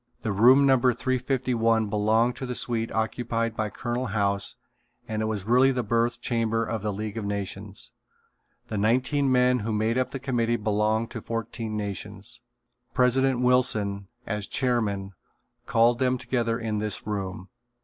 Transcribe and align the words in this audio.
The 0.23 0.31
room 0.31 0.65
number 0.65 0.95
351 0.95 1.85
belonged 1.85 2.35
to 2.37 2.47
the 2.47 2.55
suite 2.55 2.91
occupied 2.91 3.55
by 3.55 3.69
Colonel 3.69 4.07
House 4.07 4.55
and 5.07 5.21
it 5.21 5.25
was 5.25 5.43
really 5.45 5.71
the 5.71 5.83
birth 5.83 6.19
chamber 6.21 6.65
of 6.65 6.81
the 6.81 6.91
League 6.91 7.17
of 7.19 7.23
Nations. 7.23 7.91
The 8.67 8.79
nineteen 8.79 9.31
men 9.31 9.59
who 9.59 9.71
made 9.71 9.99
up 9.99 10.09
the 10.09 10.17
committee 10.17 10.55
belonged 10.57 11.11
to 11.11 11.21
fourteen 11.21 11.77
nations. 11.77 12.41
President 12.95 13.41
Wilson, 13.41 14.07
as 14.25 14.47
chairman, 14.47 15.11
called 15.67 15.99
them 15.99 16.17
together 16.17 16.57
in 16.57 16.79
this 16.79 17.05
room. 17.05 17.49